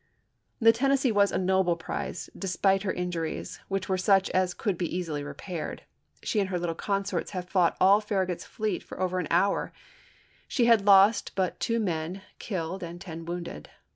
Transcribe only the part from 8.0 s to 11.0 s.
Farra gut's fleet for over an hour— she had